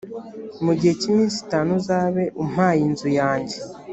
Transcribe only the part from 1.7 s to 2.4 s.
uzabe